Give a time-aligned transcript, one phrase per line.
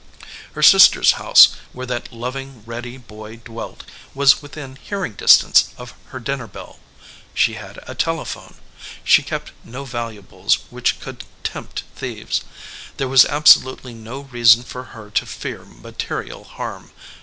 [0.53, 3.83] Her sister s house, where that loving, ready boy dwelt,
[4.15, 6.79] was within hearing distance of her dinner bell.
[7.35, 8.55] She had a telephone.
[9.03, 12.41] She kept no valuables which could tempt thieves.
[12.97, 16.89] There was absolutely no reason for her to fear material harm.